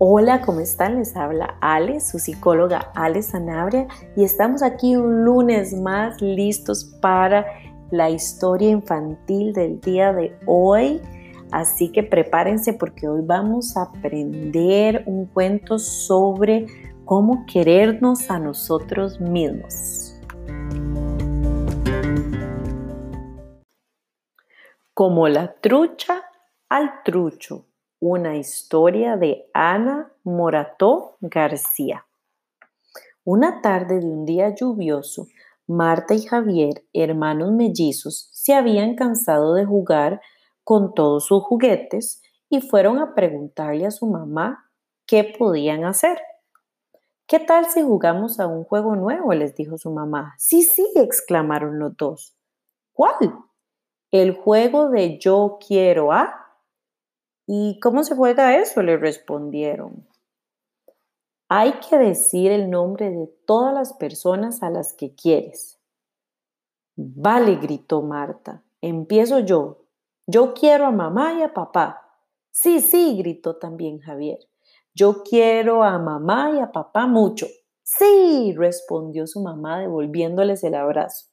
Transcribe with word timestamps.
Hola, 0.00 0.42
¿cómo 0.42 0.60
están? 0.60 1.00
Les 1.00 1.16
habla 1.16 1.56
Ale, 1.60 1.98
su 1.98 2.20
psicóloga 2.20 2.92
Ale 2.94 3.20
Sanabria, 3.20 3.88
y 4.14 4.22
estamos 4.22 4.62
aquí 4.62 4.94
un 4.94 5.24
lunes 5.24 5.74
más 5.74 6.22
listos 6.22 6.84
para 7.02 7.44
la 7.90 8.08
historia 8.08 8.70
infantil 8.70 9.52
del 9.52 9.80
día 9.80 10.12
de 10.12 10.38
hoy. 10.46 11.02
Así 11.50 11.90
que 11.90 12.04
prepárense 12.04 12.74
porque 12.74 13.08
hoy 13.08 13.22
vamos 13.24 13.76
a 13.76 13.82
aprender 13.82 15.02
un 15.06 15.26
cuento 15.26 15.80
sobre 15.80 16.66
cómo 17.04 17.44
querernos 17.52 18.30
a 18.30 18.38
nosotros 18.38 19.20
mismos. 19.20 20.16
Como 24.94 25.26
la 25.26 25.54
trucha 25.54 26.22
al 26.68 27.02
trucho 27.02 27.67
una 28.00 28.36
historia 28.36 29.16
de 29.16 29.50
Ana 29.52 30.12
Morató 30.22 31.16
García. 31.20 32.06
Una 33.24 33.60
tarde 33.60 33.98
de 33.98 34.06
un 34.06 34.24
día 34.24 34.54
lluvioso, 34.54 35.26
Marta 35.66 36.14
y 36.14 36.22
Javier, 36.22 36.84
hermanos 36.92 37.50
mellizos, 37.52 38.30
se 38.32 38.54
habían 38.54 38.94
cansado 38.94 39.54
de 39.54 39.64
jugar 39.64 40.20
con 40.64 40.94
todos 40.94 41.26
sus 41.26 41.42
juguetes 41.42 42.22
y 42.48 42.60
fueron 42.60 42.98
a 43.00 43.14
preguntarle 43.14 43.84
a 43.84 43.90
su 43.90 44.06
mamá 44.06 44.70
qué 45.04 45.24
podían 45.36 45.84
hacer. 45.84 46.20
¿Qué 47.26 47.40
tal 47.40 47.66
si 47.66 47.82
jugamos 47.82 48.40
a 48.40 48.46
un 48.46 48.64
juego 48.64 48.96
nuevo? 48.96 49.34
les 49.34 49.54
dijo 49.54 49.76
su 49.76 49.90
mamá. 49.90 50.34
Sí, 50.38 50.62
sí, 50.62 50.86
exclamaron 50.94 51.78
los 51.78 51.96
dos. 51.96 52.34
¿Cuál? 52.94 53.34
El 54.10 54.34
juego 54.34 54.88
de 54.88 55.18
yo 55.18 55.58
quiero 55.66 56.12
a 56.12 56.47
¿Y 57.50 57.80
cómo 57.80 58.04
se 58.04 58.14
juega 58.14 58.58
eso? 58.58 58.82
le 58.82 58.98
respondieron. 58.98 60.06
Hay 61.48 61.72
que 61.80 61.96
decir 61.96 62.52
el 62.52 62.68
nombre 62.68 63.08
de 63.08 63.26
todas 63.46 63.72
las 63.72 63.94
personas 63.94 64.62
a 64.62 64.68
las 64.68 64.92
que 64.92 65.14
quieres. 65.14 65.80
Vale, 66.94 67.56
gritó 67.56 68.02
Marta. 68.02 68.62
Empiezo 68.82 69.38
yo. 69.38 69.86
Yo 70.26 70.52
quiero 70.52 70.84
a 70.84 70.90
mamá 70.90 71.38
y 71.38 71.42
a 71.42 71.54
papá. 71.54 72.02
Sí, 72.50 72.82
sí, 72.82 73.16
gritó 73.16 73.56
también 73.56 73.98
Javier. 73.98 74.40
Yo 74.92 75.22
quiero 75.22 75.82
a 75.84 75.98
mamá 75.98 76.52
y 76.54 76.60
a 76.60 76.70
papá 76.70 77.06
mucho. 77.06 77.46
Sí, 77.82 78.52
respondió 78.58 79.26
su 79.26 79.40
mamá 79.40 79.80
devolviéndoles 79.80 80.62
el 80.64 80.74
abrazo. 80.74 81.28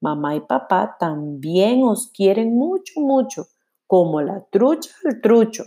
Mamá 0.00 0.36
y 0.36 0.40
papá 0.40 0.96
también 1.00 1.82
os 1.82 2.12
quieren 2.12 2.56
mucho, 2.56 3.00
mucho 3.00 3.48
como 3.88 4.20
la 4.20 4.44
trucha 4.50 4.90
al 5.04 5.20
trucho. 5.20 5.64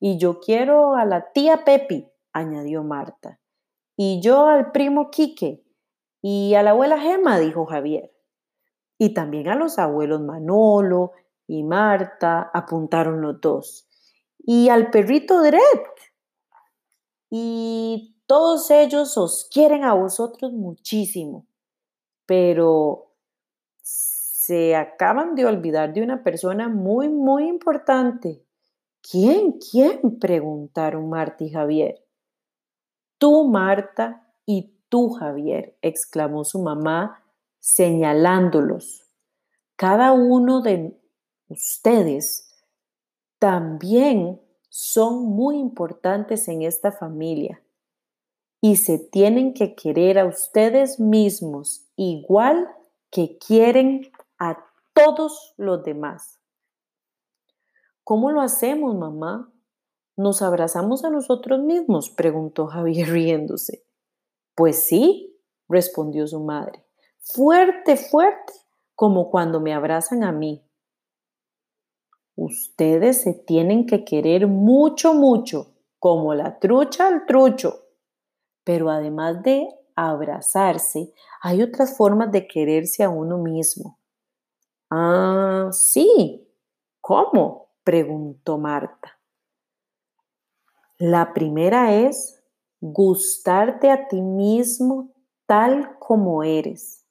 Y 0.00 0.18
yo 0.18 0.40
quiero 0.40 0.96
a 0.96 1.04
la 1.04 1.32
tía 1.32 1.64
Pepi, 1.64 2.08
añadió 2.32 2.82
Marta. 2.82 3.38
Y 3.96 4.20
yo 4.20 4.46
al 4.46 4.72
primo 4.72 5.10
Quique. 5.10 5.62
Y 6.20 6.54
a 6.54 6.62
la 6.62 6.70
abuela 6.70 6.98
Gema, 6.98 7.38
dijo 7.38 7.66
Javier. 7.66 8.12
Y 8.98 9.14
también 9.14 9.48
a 9.48 9.54
los 9.54 9.78
abuelos 9.78 10.20
Manolo 10.22 11.12
y 11.46 11.62
Marta, 11.62 12.50
apuntaron 12.52 13.20
los 13.20 13.40
dos. 13.40 13.86
Y 14.38 14.70
al 14.70 14.90
perrito 14.90 15.40
Dred. 15.42 15.60
Y 17.30 18.16
todos 18.26 18.70
ellos 18.70 19.16
os 19.18 19.48
quieren 19.52 19.84
a 19.84 19.94
vosotros 19.94 20.52
muchísimo. 20.52 21.46
Pero 22.24 23.05
se 24.46 24.76
acaban 24.76 25.34
de 25.34 25.44
olvidar 25.44 25.92
de 25.92 26.04
una 26.04 26.22
persona 26.22 26.68
muy, 26.68 27.08
muy 27.08 27.48
importante. 27.48 28.44
¿Quién? 29.02 29.58
¿Quién? 29.58 30.20
preguntaron 30.20 31.08
Marta 31.08 31.42
y 31.42 31.50
Javier. 31.50 32.04
Tú, 33.18 33.48
Marta, 33.48 34.32
y 34.44 34.72
tú, 34.88 35.10
Javier, 35.10 35.76
exclamó 35.82 36.44
su 36.44 36.62
mamá, 36.62 37.24
señalándolos. 37.58 39.10
Cada 39.74 40.12
uno 40.12 40.62
de 40.62 40.96
ustedes 41.48 42.54
también 43.40 44.40
son 44.68 45.24
muy 45.24 45.58
importantes 45.58 46.46
en 46.46 46.62
esta 46.62 46.92
familia 46.92 47.60
y 48.60 48.76
se 48.76 49.00
tienen 49.00 49.54
que 49.54 49.74
querer 49.74 50.20
a 50.20 50.26
ustedes 50.26 51.00
mismos 51.00 51.88
igual 51.96 52.68
que 53.10 53.38
quieren 53.38 54.12
a 54.38 54.64
todos 54.94 55.54
los 55.56 55.82
demás. 55.84 56.40
¿Cómo 58.04 58.30
lo 58.30 58.40
hacemos, 58.40 58.94
mamá? 58.94 59.52
¿Nos 60.16 60.40
abrazamos 60.40 61.04
a 61.04 61.10
nosotros 61.10 61.60
mismos? 61.60 62.10
preguntó 62.10 62.66
Javier 62.66 63.08
riéndose. 63.12 63.84
Pues 64.54 64.78
sí, 64.82 65.38
respondió 65.68 66.26
su 66.26 66.40
madre. 66.40 66.86
Fuerte, 67.20 67.96
fuerte, 67.96 68.52
como 68.94 69.30
cuando 69.30 69.60
me 69.60 69.74
abrazan 69.74 70.24
a 70.24 70.32
mí. 70.32 70.64
Ustedes 72.36 73.22
se 73.22 73.34
tienen 73.34 73.86
que 73.86 74.04
querer 74.04 74.46
mucho, 74.46 75.14
mucho, 75.14 75.74
como 75.98 76.34
la 76.34 76.58
trucha 76.58 77.08
al 77.08 77.26
trucho. 77.26 77.86
Pero 78.62 78.90
además 78.90 79.42
de 79.42 79.68
abrazarse, 79.94 81.12
hay 81.40 81.62
otras 81.62 81.96
formas 81.96 82.30
de 82.30 82.46
quererse 82.46 83.02
a 83.02 83.08
uno 83.08 83.38
mismo. 83.38 83.98
Ah, 84.90 85.68
sí. 85.72 86.46
¿Cómo? 87.00 87.70
preguntó 87.82 88.58
Marta. 88.58 89.18
La 90.98 91.34
primera 91.34 91.92
es 91.94 92.42
gustarte 92.80 93.90
a 93.90 94.08
ti 94.08 94.20
mismo 94.22 95.10
tal 95.46 95.98
como 95.98 96.42
eres. 96.42 97.04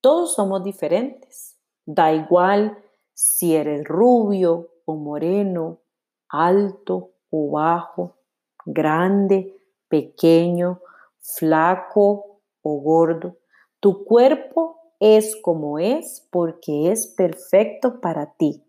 Todos 0.00 0.34
somos 0.34 0.62
diferentes. 0.62 1.56
Da 1.84 2.12
igual 2.12 2.78
si 3.14 3.56
eres 3.56 3.84
rubio 3.84 4.70
o 4.84 4.94
moreno, 4.94 5.80
alto 6.28 7.12
o 7.30 7.50
bajo, 7.50 8.16
grande, 8.64 9.54
pequeño, 9.88 10.80
flaco 11.20 12.40
o 12.62 12.80
gordo. 12.80 13.36
Tu 13.80 14.04
cuerpo 14.04 14.75
es 15.00 15.36
como 15.36 15.78
es 15.78 16.26
porque 16.30 16.90
es 16.90 17.06
perfecto 17.06 18.00
para 18.00 18.34
ti 18.34 18.64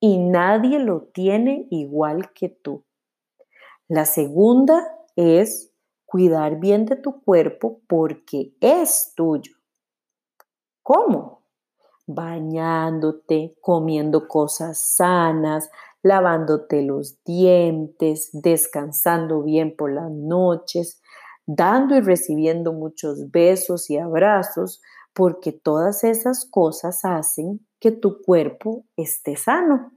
y 0.00 0.18
nadie 0.18 0.78
lo 0.78 1.02
tiene 1.02 1.66
igual 1.70 2.32
que 2.32 2.48
tú. 2.48 2.84
La 3.88 4.04
segunda 4.04 4.86
es 5.16 5.72
cuidar 6.04 6.58
bien 6.58 6.86
de 6.86 6.96
tu 6.96 7.22
cuerpo 7.22 7.80
porque 7.86 8.54
es 8.60 9.12
tuyo. 9.14 9.52
¿Cómo? 10.82 11.42
Bañándote, 12.06 13.56
comiendo 13.60 14.26
cosas 14.28 14.78
sanas, 14.78 15.70
lavándote 16.02 16.82
los 16.82 17.22
dientes, 17.24 18.30
descansando 18.32 19.42
bien 19.42 19.76
por 19.76 19.92
las 19.92 20.10
noches, 20.10 21.02
dando 21.46 21.96
y 21.96 22.00
recibiendo 22.00 22.72
muchos 22.72 23.30
besos 23.30 23.90
y 23.90 23.98
abrazos, 23.98 24.80
porque 25.18 25.50
todas 25.50 26.04
esas 26.04 26.44
cosas 26.44 27.04
hacen 27.04 27.66
que 27.80 27.90
tu 27.90 28.22
cuerpo 28.22 28.84
esté 28.96 29.34
sano. 29.34 29.90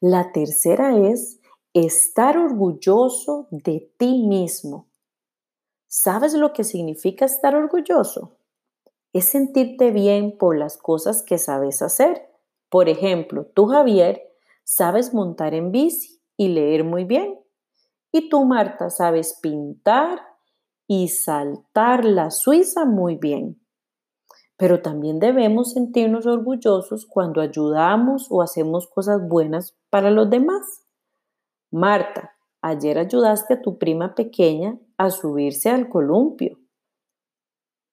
La 0.00 0.32
tercera 0.32 0.96
es 0.96 1.38
estar 1.74 2.38
orgulloso 2.38 3.48
de 3.50 3.92
ti 3.98 4.26
mismo. 4.26 4.88
¿Sabes 5.86 6.32
lo 6.32 6.54
que 6.54 6.64
significa 6.64 7.26
estar 7.26 7.54
orgulloso? 7.54 8.38
Es 9.12 9.26
sentirte 9.26 9.90
bien 9.90 10.38
por 10.38 10.56
las 10.56 10.78
cosas 10.78 11.22
que 11.22 11.36
sabes 11.36 11.82
hacer. 11.82 12.26
Por 12.70 12.88
ejemplo, 12.88 13.44
tú 13.44 13.66
Javier 13.66 14.32
sabes 14.64 15.12
montar 15.12 15.52
en 15.52 15.72
bici 15.72 16.22
y 16.38 16.48
leer 16.48 16.84
muy 16.84 17.04
bien. 17.04 17.38
Y 18.12 18.30
tú 18.30 18.46
Marta 18.46 18.88
sabes 18.88 19.38
pintar 19.42 20.31
y 20.94 21.08
saltar 21.08 22.04
la 22.04 22.30
Suiza 22.30 22.84
muy 22.84 23.16
bien. 23.16 23.58
Pero 24.58 24.82
también 24.82 25.20
debemos 25.20 25.72
sentirnos 25.72 26.26
orgullosos 26.26 27.06
cuando 27.06 27.40
ayudamos 27.40 28.26
o 28.28 28.42
hacemos 28.42 28.88
cosas 28.88 29.26
buenas 29.26 29.74
para 29.88 30.10
los 30.10 30.28
demás. 30.28 30.84
Marta, 31.70 32.36
ayer 32.60 32.98
ayudaste 32.98 33.54
a 33.54 33.62
tu 33.62 33.78
prima 33.78 34.14
pequeña 34.14 34.78
a 34.98 35.08
subirse 35.08 35.70
al 35.70 35.88
columpio. 35.88 36.58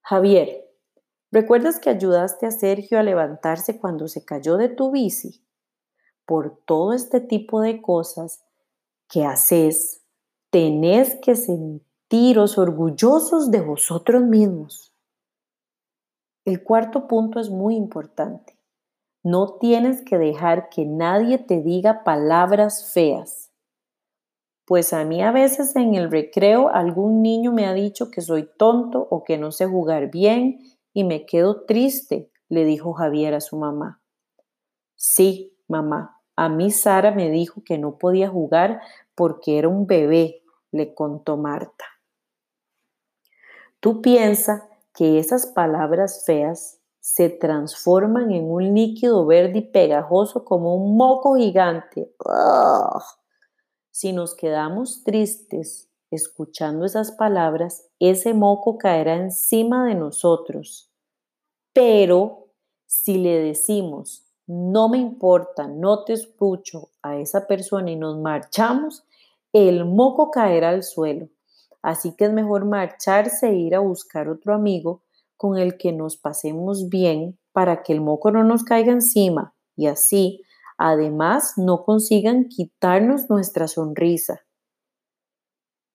Javier, 0.01 0.69
¿recuerdas 1.31 1.79
que 1.79 1.89
ayudaste 1.89 2.47
a 2.47 2.51
Sergio 2.51 2.99
a 2.99 3.03
levantarse 3.03 3.79
cuando 3.79 4.09
se 4.09 4.25
cayó 4.25 4.57
de 4.57 4.67
tu 4.67 4.91
bici? 4.91 5.41
Por 6.25 6.59
todo 6.65 6.91
este 6.91 7.21
tipo 7.21 7.61
de 7.61 7.81
cosas 7.81 8.43
que 9.07 9.23
haces, 9.23 10.01
tenés 10.51 11.17
que 11.21 11.37
sentir 11.37 11.88
tiros 12.09 12.57
orgullosos 12.57 13.51
de 13.51 13.61
vosotros 13.61 14.23
mismos. 14.23 14.91
El 16.43 16.63
cuarto 16.63 17.07
punto 17.07 17.39
es 17.39 17.51
muy 17.51 17.75
importante. 17.75 18.57
No 19.23 19.57
tienes 19.59 20.01
que 20.01 20.17
dejar 20.17 20.69
que 20.69 20.85
nadie 20.85 21.37
te 21.37 21.61
diga 21.61 22.03
palabras 22.03 22.91
feas. 22.91 23.51
pues 24.65 24.93
a 24.93 25.03
mí 25.03 25.21
a 25.21 25.31
veces 25.31 25.75
en 25.75 25.95
el 25.95 26.11
recreo 26.11 26.69
algún 26.69 27.21
niño 27.21 27.51
me 27.51 27.65
ha 27.65 27.73
dicho 27.73 28.09
que 28.11 28.21
soy 28.21 28.49
tonto 28.57 29.07
o 29.09 29.23
que 29.23 29.37
no 29.37 29.51
sé 29.51 29.65
jugar 29.67 30.11
bien 30.11 30.59
y 30.93 31.03
me 31.03 31.25
quedo 31.25 31.65
triste, 31.65 32.31
le 32.49 32.65
dijo 32.65 32.93
Javier 32.93 33.33
a 33.35 33.41
su 33.41 33.57
mamá. 33.57 34.01
Sí, 34.95 35.57
mamá, 35.67 36.21
a 36.35 36.49
mí 36.49 36.71
Sara 36.71 37.11
me 37.11 37.29
dijo 37.29 37.63
que 37.63 37.77
no 37.77 37.97
podía 37.97 38.29
jugar 38.29 38.81
porque 39.15 39.57
era 39.59 39.67
un 39.67 39.87
bebé, 39.87 40.43
le 40.71 40.93
contó 40.93 41.37
Marta. 41.37 41.85
Tú 43.79 44.01
piensas 44.01 44.63
que 44.93 45.19
esas 45.19 45.47
palabras 45.47 46.23
feas 46.25 46.79
se 46.99 47.29
transforman 47.29 48.31
en 48.31 48.51
un 48.51 48.73
líquido 48.73 49.25
verde 49.25 49.59
y 49.59 49.61
pegajoso 49.61 50.43
como 50.43 50.75
un 50.75 50.97
moco 50.97 51.35
gigante. 51.35 52.13
Si 53.91 54.11
nos 54.11 54.35
quedamos 54.35 55.03
tristes 55.03 55.89
escuchando 56.11 56.85
esas 56.85 57.11
palabras, 57.11 57.87
ese 57.99 58.33
moco 58.33 58.77
caerá 58.77 59.15
encima 59.15 59.87
de 59.87 59.95
nosotros. 59.95 60.91
Pero 61.73 62.47
si 62.85 63.17
le 63.17 63.39
decimos, 63.39 64.25
no 64.45 64.89
me 64.89 64.97
importa, 64.97 65.67
no 65.67 66.03
te 66.03 66.13
escucho 66.13 66.89
a 67.01 67.17
esa 67.17 67.47
persona 67.47 67.91
y 67.91 67.95
nos 67.95 68.17
marchamos, 68.17 69.05
el 69.53 69.85
moco 69.85 70.31
caerá 70.31 70.69
al 70.69 70.83
suelo. 70.83 71.29
Así 71.81 72.15
que 72.15 72.25
es 72.25 72.33
mejor 72.33 72.65
marcharse 72.65 73.49
e 73.49 73.55
ir 73.55 73.75
a 73.75 73.79
buscar 73.79 74.29
otro 74.29 74.53
amigo 74.53 75.03
con 75.37 75.57
el 75.57 75.77
que 75.77 75.91
nos 75.91 76.17
pasemos 76.17 76.89
bien 76.89 77.39
para 77.51 77.83
que 77.83 77.93
el 77.93 78.01
moco 78.01 78.31
no 78.31 78.43
nos 78.43 78.63
caiga 78.63 78.91
encima 78.91 79.53
y 79.75 79.87
así 79.87 80.43
Además, 80.81 81.55
no 81.57 81.83
consigan 81.83 82.45
quitarnos 82.47 83.29
nuestra 83.29 83.67
sonrisa. 83.67 84.45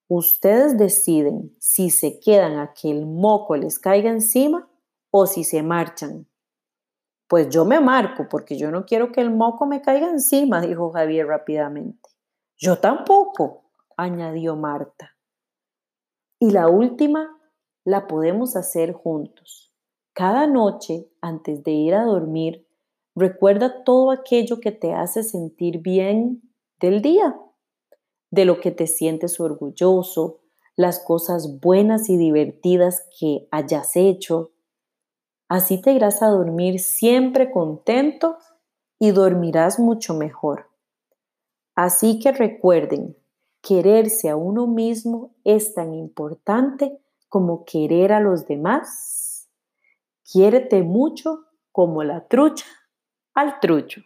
Ustedes 0.09 0.77
deciden 0.77 1.57
si 1.59 1.89
se 1.89 2.21
quedan 2.21 2.59
a 2.59 2.75
que 2.75 2.91
el 2.91 3.07
moco 3.07 3.57
les 3.57 3.79
caiga 3.79 4.11
encima 4.11 4.69
o 5.11 5.27
si 5.27 5.43
se 5.43 5.63
marchan. 5.63 6.29
Pues 7.29 7.49
yo 7.49 7.65
me 7.65 7.81
marco 7.81 8.29
porque 8.29 8.59
yo 8.59 8.71
no 8.71 8.85
quiero 8.85 9.11
que 9.11 9.23
el 9.23 9.31
moco 9.31 9.65
me 9.65 9.81
caiga 9.81 10.11
encima, 10.11 10.61
dijo 10.61 10.91
Javier 10.91 11.29
rápidamente. 11.29 12.11
Yo 12.59 12.79
tampoco, 12.79 13.71
añadió 13.97 14.55
Marta. 14.55 15.14
Y 16.45 16.51
la 16.51 16.69
última 16.69 17.39
la 17.85 18.07
podemos 18.07 18.57
hacer 18.57 18.93
juntos. 18.93 19.75
Cada 20.13 20.47
noche, 20.47 21.09
antes 21.21 21.65
de 21.65 21.73
ir 21.73 21.95
a 21.95 22.05
dormir, 22.05 22.65
Recuerda 23.17 23.85
todo 23.85 24.11
aquello 24.11 24.59
que 24.59 24.73
te 24.73 24.93
hace 24.93 25.23
sentir 25.23 25.79
bien 25.79 26.43
del 26.81 27.01
día, 27.01 27.37
de 28.31 28.45
lo 28.45 28.61
que 28.61 28.73
te 28.73 28.89
sientes 28.89 29.39
orgulloso, 29.39 30.41
las 30.75 30.99
cosas 30.99 31.61
buenas 31.61 32.11
y 32.11 32.17
divertidas 32.17 33.09
que 33.19 33.47
hayas 33.53 33.95
hecho. 33.95 34.51
Así 35.49 35.81
te 35.81 35.93
irás 35.93 36.23
a 36.23 36.29
dormir 36.29 36.81
siempre 36.81 37.53
contento 37.53 38.37
y 38.99 39.13
dormirás 39.13 39.79
mucho 39.79 40.15
mejor. 40.15 40.71
Así 41.77 42.19
que 42.19 42.33
recuerden, 42.33 43.17
quererse 43.67 44.29
a 44.29 44.37
uno 44.37 44.67
mismo 44.67 45.35
es 45.43 45.73
tan 45.73 45.95
importante 45.95 47.01
como 47.31 47.65
querer 47.65 48.13
a 48.13 48.21
los 48.21 48.47
demás. 48.47 49.49
Quiérete 50.31 50.83
mucho 50.83 51.47
como 51.73 52.05
la 52.05 52.29
trucha 52.29 52.67
al 53.35 53.59
trucho. 53.61 54.03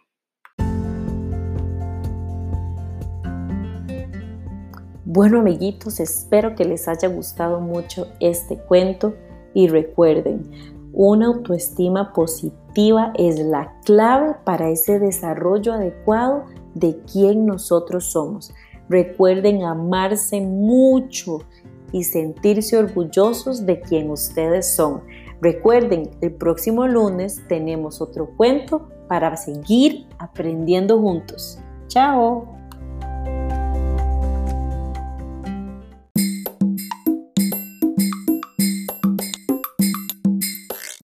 Bueno 5.03 5.39
amiguitos, 5.39 5.99
espero 5.99 6.55
que 6.55 6.63
les 6.63 6.87
haya 6.87 7.09
gustado 7.09 7.59
mucho 7.59 8.07
este 8.21 8.57
cuento 8.57 9.13
y 9.53 9.67
recuerden, 9.67 10.49
una 10.93 11.27
autoestima 11.27 12.13
positiva 12.13 13.11
es 13.15 13.39
la 13.39 13.77
clave 13.83 14.35
para 14.45 14.69
ese 14.69 14.99
desarrollo 14.99 15.73
adecuado 15.73 16.45
de 16.75 17.01
quien 17.11 17.45
nosotros 17.45 18.05
somos. 18.11 18.53
Recuerden 18.89 19.63
amarse 19.63 20.41
mucho 20.41 21.43
y 21.91 22.03
sentirse 22.03 22.77
orgullosos 22.77 23.65
de 23.65 23.79
quien 23.81 24.09
ustedes 24.09 24.67
son. 24.67 25.01
Recuerden, 25.41 26.09
el 26.21 26.33
próximo 26.33 26.87
lunes 26.87 27.41
tenemos 27.47 28.01
otro 28.01 28.35
cuento 28.35 28.89
para 29.07 29.37
seguir 29.37 30.07
aprendiendo 30.17 30.99
juntos. 30.99 31.59
¡Chao! 31.87 32.58